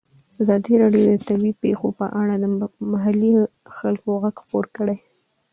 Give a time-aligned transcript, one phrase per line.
[0.41, 2.45] ازادي راډیو د طبیعي پېښې په اړه د
[2.91, 3.31] محلي
[3.77, 4.97] خلکو غږ خپور کړی.